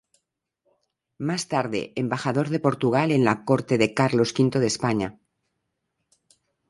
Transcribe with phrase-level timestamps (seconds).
[1.27, 5.19] Más tarde, embajador de Portugal en la corte de Carlos V de España.